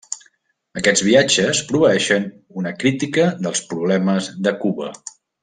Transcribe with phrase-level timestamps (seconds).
[0.79, 2.25] Aquests viatges proveeixen
[2.63, 4.91] una crítica dels problemes de Cuba.